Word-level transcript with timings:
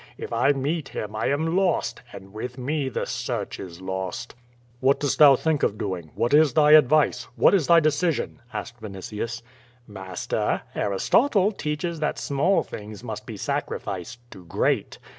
If 0.17 0.33
I 0.33 0.51
meet 0.51 0.89
him, 0.89 1.15
I 1.15 1.27
am 1.27 1.55
lost, 1.55 2.01
and 2.11 2.33
with 2.33 2.57
me 2.57 2.89
the 2.89 3.05
search 3.05 3.59
is 3.59 3.81
lost.'* 3.81 4.33
"What 4.79 4.99
dost 4.99 5.19
thou 5.19 5.35
think 5.35 5.61
of 5.61 5.77
doing? 5.77 6.09
What 6.15 6.33
is 6.33 6.53
thy 6.55 6.71
advice? 6.71 7.27
AVhat 7.39 7.53
is 7.53 7.67
thy 7.67 7.79
decision?*^ 7.81 8.37
asked 8.51 8.81
Vinitius. 8.81 9.43
"Master, 9.85 10.63
Aristotle 10.73 11.51
teaches 11.51 11.99
that 11.99 12.17
small 12.17 12.63
things 12.63 13.03
must 13.03 13.27
be 13.27 13.37
sacri 13.37 13.77
ficed 13.79 14.17
to 14.31 14.43
great. 14.45 14.97